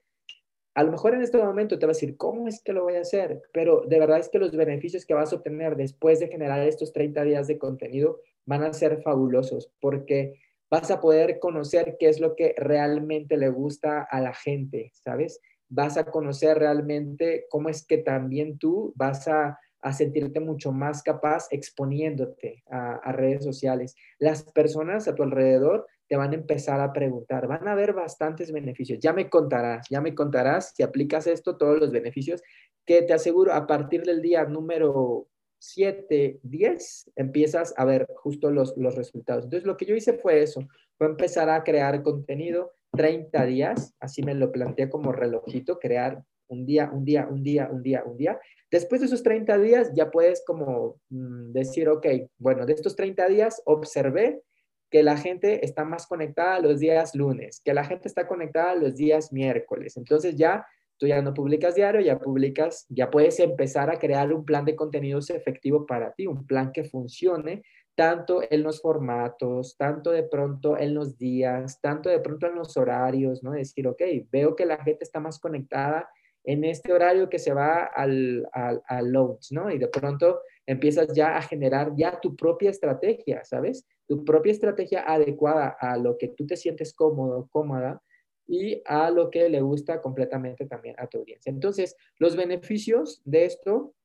[0.74, 2.96] A lo mejor en este momento te vas a decir, ¿cómo es que lo voy
[2.96, 3.42] a hacer?
[3.52, 6.94] Pero de verdad es que los beneficios que vas a obtener después de generar estos
[6.94, 10.40] 30 días de contenido van a ser fabulosos porque
[10.72, 15.42] vas a poder conocer qué es lo que realmente le gusta a la gente, ¿sabes?
[15.68, 19.60] Vas a conocer realmente cómo es que también tú vas a,
[19.94, 23.96] sentirte mucho más capaz exponiéndote a, redes sociales.
[24.20, 28.52] Las personas a tu alrededor te van a empezar a preguntar, van a haber bastantes
[28.52, 29.00] beneficios.
[29.02, 32.44] Ya me contarás, ya me contarás si aplicas esto, todos los beneficios
[32.86, 35.31] que te aseguro a partir del día número
[35.62, 39.44] 7, 10, empiezas a ver justo los, los resultados.
[39.44, 44.24] Entonces, lo que yo hice fue eso, fue empezar a crear contenido 30 días, así
[44.24, 48.18] me lo planteé como relojito, crear un día, un día, un día, un día, un
[48.18, 48.40] día.
[48.72, 52.08] Después de esos 30 días ya puedes como mm, decir, ok,
[52.40, 54.42] bueno, de estos 30 días observé
[54.90, 58.96] que la gente está más conectada los días lunes, que la gente está conectada los
[58.96, 59.96] días miércoles.
[59.96, 60.66] Entonces ya
[61.02, 64.76] tú ya no publicas diario, ya publicas, ya puedes empezar a crear un plan de
[64.76, 67.64] contenidos efectivo para ti, un plan que funcione
[67.96, 72.78] tanto en los formatos, tanto de pronto en los días, tanto de pronto en los
[72.78, 73.54] horarios, ¿no?
[73.54, 74.00] Decir, ok,
[74.32, 76.08] veo que la gente está más conectada
[76.44, 79.72] en este horario que se va al, al, al launch, ¿no?
[79.72, 83.88] Y de pronto empiezas ya a generar ya tu propia estrategia, ¿sabes?
[84.08, 88.04] Tu propia estrategia adecuada a lo que tú te sientes cómodo, cómoda,
[88.52, 91.50] y a lo que le gusta completamente también a tu audiencia.
[91.50, 93.96] Entonces, los beneficios de esto,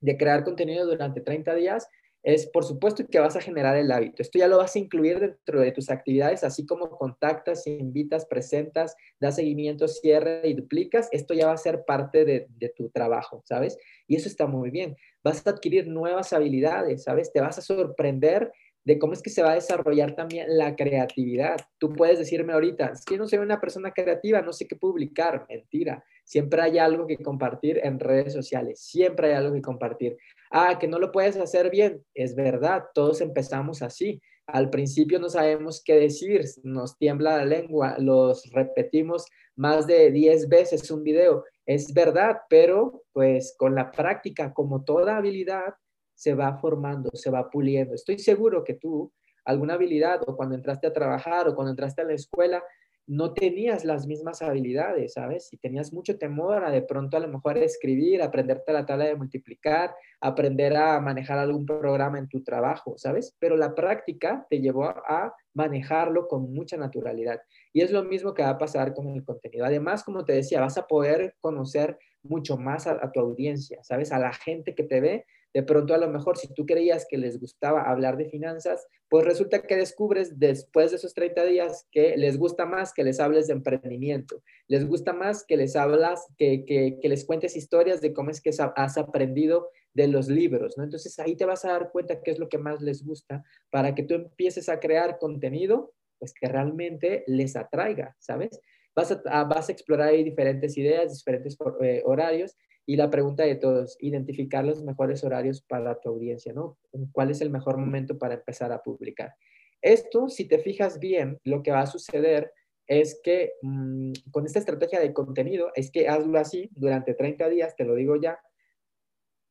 [0.00, 1.88] de crear contenido durante 30 días,
[2.22, 4.22] es por supuesto que vas a generar el hábito.
[4.22, 8.94] Esto ya lo vas a incluir dentro de tus actividades, así como contactas, invitas, presentas,
[9.18, 11.08] das seguimiento, cierre y duplicas.
[11.10, 13.76] Esto ya va a ser parte de, de, tu trabajo, ¿sabes?
[14.06, 14.96] Y eso está muy bien.
[15.24, 17.32] Vas a adquirir nuevas habilidades, ¿sabes?
[17.32, 18.52] Te vas a sorprender
[18.84, 21.56] de cómo es que se va a desarrollar también la creatividad.
[21.78, 25.46] Tú puedes decirme ahorita, es que no soy una persona creativa, no sé qué publicar.
[25.48, 26.04] Mentira.
[26.24, 30.16] Siempre hay algo que compartir en redes sociales, siempre hay algo que compartir.
[30.50, 32.04] Ah, que no lo puedes hacer bien.
[32.14, 34.20] Es verdad, todos empezamos así.
[34.46, 39.26] Al principio no sabemos qué decir, nos tiembla la lengua, los repetimos
[39.56, 41.44] más de 10 veces un video.
[41.64, 45.74] Es verdad, pero pues con la práctica, como toda habilidad,
[46.14, 47.94] se va formando, se va puliendo.
[47.94, 49.12] Estoy seguro que tú
[49.44, 52.62] alguna habilidad o cuando entraste a trabajar o cuando entraste a la escuela,
[53.06, 55.48] no tenías las mismas habilidades, ¿sabes?
[55.48, 59.14] Si tenías mucho temor a de pronto a lo mejor escribir, aprenderte la tabla de
[59.14, 63.36] multiplicar, aprender a manejar algún programa en tu trabajo, ¿sabes?
[63.38, 67.42] Pero la práctica te llevó a manejarlo con mucha naturalidad.
[67.74, 69.66] Y es lo mismo que va a pasar con el contenido.
[69.66, 74.12] Además, como te decía, vas a poder conocer mucho más a, a tu audiencia, ¿sabes?
[74.12, 77.16] A la gente que te ve de pronto a lo mejor si tú creías que
[77.16, 82.16] les gustaba hablar de finanzas, pues resulta que descubres después de esos 30 días que
[82.16, 86.64] les gusta más que les hables de emprendimiento, les gusta más que les hablas, que,
[86.64, 90.82] que, que les cuentes historias de cómo es que has aprendido de los libros, ¿no?
[90.82, 93.94] Entonces ahí te vas a dar cuenta qué es lo que más les gusta para
[93.94, 98.60] que tú empieces a crear contenido, pues que realmente les atraiga, ¿sabes?
[98.96, 102.56] Vas a, vas a explorar ahí diferentes ideas, diferentes eh, horarios
[102.86, 106.78] y la pregunta de todos, identificar los mejores horarios para tu audiencia, ¿no?
[107.12, 109.34] ¿Cuál es el mejor momento para empezar a publicar?
[109.80, 112.52] Esto, si te fijas bien, lo que va a suceder
[112.86, 117.74] es que mmm, con esta estrategia de contenido, es que hazlo así durante 30 días,
[117.76, 118.38] te lo digo ya,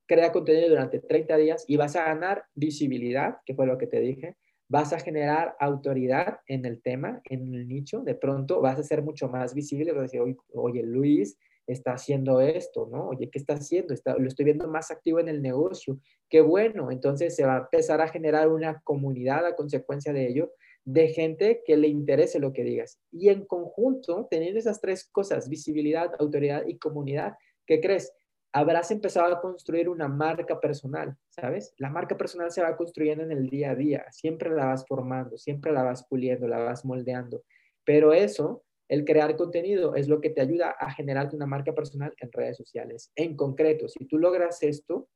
[0.08, 4.00] crea contenido durante 30 días y vas a ganar visibilidad, que fue lo que te
[4.00, 8.84] dije, vas a generar autoridad en el tema, en el nicho, de pronto vas a
[8.84, 13.10] ser mucho más visible, vas a decir, oye, oye Luis, está haciendo esto, ¿no?
[13.10, 13.94] Oye, ¿qué está haciendo?
[13.94, 16.00] Está, lo estoy viendo más activo en el negocio.
[16.30, 20.52] Qué bueno, entonces se va a empezar a generar una comunidad a consecuencia de ello,
[20.86, 23.00] de gente que le interese lo que digas.
[23.12, 27.36] Y en conjunto, teniendo esas tres cosas, visibilidad, autoridad y comunidad,
[27.66, 28.12] ¿qué crees?
[28.52, 31.74] Habrás empezado a construir una marca personal, ¿sabes?
[31.78, 35.38] La marca personal se va construyendo en el día a día, siempre la vas formando,
[35.38, 37.44] siempre la vas puliendo, la vas moldeando.
[37.84, 42.14] Pero eso el crear contenido es lo que te ayuda a generarte una marca personal
[42.20, 43.12] en redes sociales.
[43.16, 45.08] En concreto, si tú logras esto,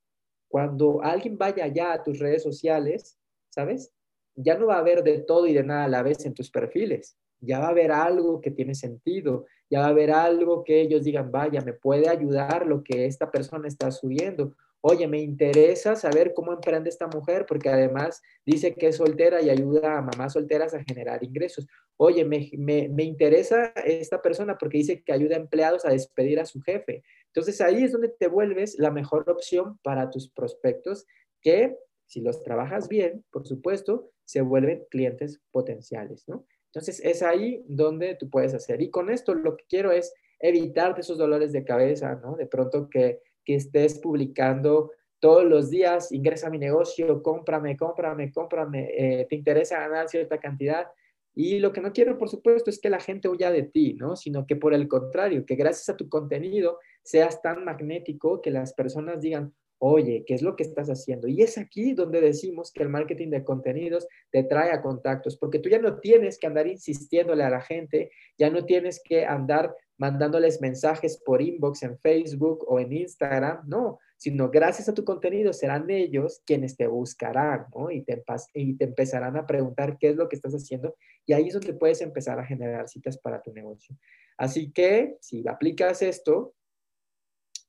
[0.48, 3.18] cuando alguien vaya ya a tus redes sociales,
[3.50, 3.92] ¿sabes?
[4.36, 6.50] Ya no va a haber de todo y de nada a la vez en tus
[6.50, 7.18] perfiles.
[7.40, 11.04] Ya va a haber algo que tiene sentido, ya va a haber algo que ellos
[11.04, 14.56] digan, vaya, me puede ayudar lo que esta persona está subiendo
[14.90, 19.50] oye, me interesa saber cómo emprende esta mujer porque además dice que es soltera y
[19.50, 21.68] ayuda a mamás solteras a generar ingresos.
[21.98, 26.40] Oye, me, me, me, interesa esta persona porque dice que ayuda a empleados a despedir
[26.40, 27.04] a su jefe.
[27.28, 31.06] Entonces ahí es donde te vuelves la mejor opción para tus prospectos
[31.42, 36.46] que si los trabajas bien, por supuesto, se vuelven clientes potenciales, ¿no?
[36.68, 38.82] Entonces es ahí donde tú puedes hacer.
[38.82, 42.36] Y con esto lo que quiero es evitar esos dolores de cabeza, ¿no?
[42.36, 48.30] De pronto que que estés publicando todos los días, ingresa a mi negocio, cómprame, cómprame,
[48.30, 50.88] cómprame, eh, te interesa ganar cierta cantidad.
[51.34, 54.18] Y lo que no quiero, por supuesto, es que la gente huya de ti, ¿no?
[54.18, 58.74] Sino que por el contrario, que gracias a tu contenido seas tan magnético que las
[58.74, 61.30] personas digan, oye, ¿qué es lo que estás haciendo?
[61.30, 65.60] Y es aquí donde decimos que el marketing de contenidos te trae a contactos, porque
[65.60, 69.74] tú ya no tienes que andar insistiéndole a la gente, ya no tienes que andar
[69.98, 75.54] mandándoles mensajes por inbox en Facebook o en Instagram, no, sino gracias a tu contenido
[75.54, 77.92] serán ellos quienes te buscarán, ¿no?
[77.92, 78.24] Y te,
[78.54, 80.96] y te empezarán a preguntar qué es lo que estás haciendo
[81.26, 83.96] y ahí es donde puedes empezar a generar citas para tu negocio.
[84.38, 86.54] Así que si aplicas esto,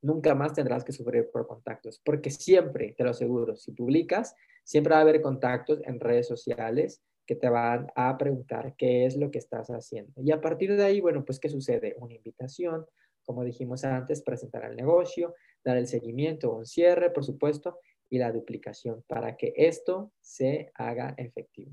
[0.03, 4.93] nunca más tendrás que sufrir por contactos, porque siempre, te lo aseguro, si publicas, siempre
[4.93, 9.31] va a haber contactos en redes sociales que te van a preguntar qué es lo
[9.31, 10.21] que estás haciendo.
[10.23, 11.95] Y a partir de ahí, bueno, pues, ¿qué sucede?
[11.99, 12.87] Una invitación,
[13.23, 18.33] como dijimos antes, presentar el negocio, dar el seguimiento, un cierre, por supuesto, y la
[18.33, 21.73] duplicación para que esto se haga efectivo.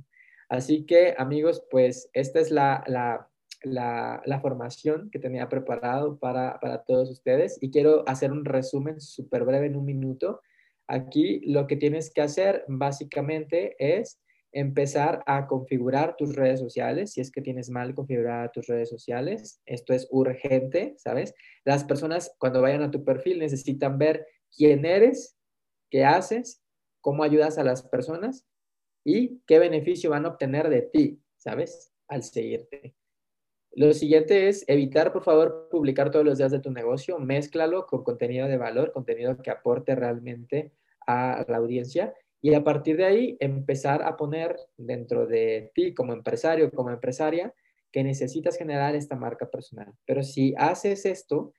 [0.49, 3.31] Así que, amigos, pues esta es la, la
[3.63, 9.67] la, formación que tenía preparado para, todos ustedes y quiero hacer un resumen súper breve
[9.67, 10.41] en un minuto.
[10.87, 14.19] Aquí lo que tienes que hacer básicamente es
[14.55, 19.61] empezar a configurar tus redes sociales, si es que tienes mal configuradas tus redes sociales.
[19.65, 21.35] Esto es urgente, ¿sabes?
[21.65, 24.25] Las personas cuando vayan a tu perfil necesitan ver
[24.55, 25.37] quién eres,
[25.91, 26.63] qué haces,
[27.01, 28.47] cómo ayudas a las personas
[29.03, 31.91] y qué beneficio van a obtener de ti, ¿sabes?
[32.07, 32.95] Al seguirte.
[33.73, 38.05] Lo siguiente es evitar, por favor, publicar todos los días de tu negocio, mézclalo con
[38.05, 40.71] contenido de valor, contenido que aporte realmente
[41.05, 42.13] a la audiencia
[42.45, 47.51] y a partir de ahí empezar a poner dentro de ti como empresario, como empresaria,
[47.91, 49.91] que necesitas generar esta marca personal.
[50.05, 51.53] Pero si haces esto,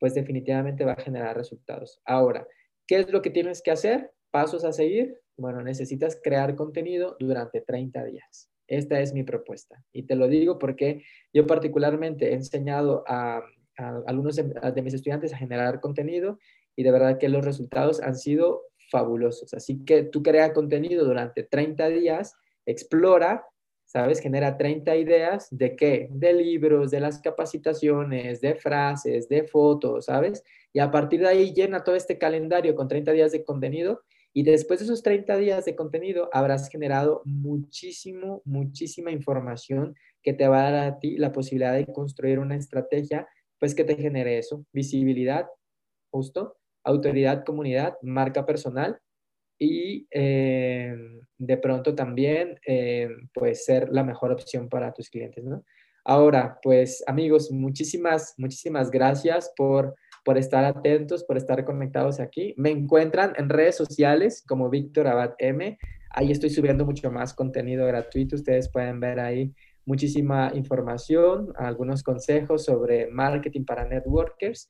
[0.00, 2.00] pues definitivamente va a generar resultados.
[2.04, 2.44] Ahora,
[2.88, 4.10] ¿qué es lo que tienes que hacer?
[4.32, 5.16] Pasos a seguir.
[5.36, 8.50] Bueno, necesitas crear contenido durante 30 días.
[8.66, 9.84] Esta es mi propuesta.
[9.92, 13.44] Y te lo digo porque yo particularmente he enseñado a,
[13.76, 16.40] algunos de, mis estudiantes a generar contenido
[16.74, 19.52] y de verdad que los resultados han sido fabulosos.
[19.54, 22.34] Así que tú crea contenido durante 30 días
[22.66, 23.44] explora,
[23.86, 24.20] ¿sabes?
[24.20, 26.08] Genera 30 ideas de qué?
[26.12, 30.44] De libros, de las capacitaciones, de frases, de fotos, ¿sabes?
[30.72, 34.02] Y a partir de ahí llena todo este calendario con 30 días de contenido
[34.34, 40.48] y después de esos 30 días de contenido habrás generado muchísimo, muchísima información que te
[40.48, 43.26] va a dar a ti la posibilidad de construir una estrategia,
[43.58, 45.48] pues que te genere eso, visibilidad,
[46.10, 48.98] justo, autoridad, comunidad, marca personal
[49.58, 50.94] y eh,
[51.38, 55.64] de pronto también eh, pues ser la mejor opción para tus clientes, ¿no?
[56.04, 62.54] Ahora, pues amigos, muchísimas, muchísimas gracias por, por estar atentos, por estar conectados aquí.
[62.56, 65.78] Me encuentran en redes sociales como Víctor Abad M.
[66.10, 68.34] Ahí estoy subiendo mucho más contenido gratuito.
[68.34, 69.54] Ustedes pueden ver ahí
[69.86, 74.68] muchísima información, algunos consejos sobre marketing para networkers.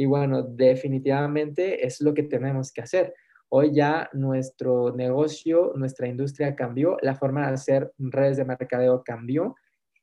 [0.00, 3.12] Y bueno, definitivamente es lo que tenemos que hacer.
[3.50, 9.56] Hoy ya nuestro negocio, nuestra industria cambió, la forma de hacer redes de mercadeo cambió.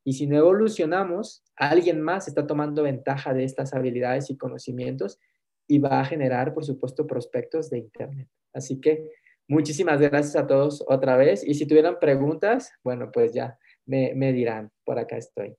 [0.03, 5.19] Y si no evolucionamos, alguien más está tomando ventaja de estas habilidades y conocimientos
[5.67, 8.29] y va a generar, por supuesto, prospectos de Internet.
[8.53, 9.09] Así que
[9.47, 11.43] muchísimas gracias a todos otra vez.
[11.43, 14.69] Y si tuvieran preguntas, bueno, pues ya me, dirán.
[14.85, 15.55] Por acá estoy.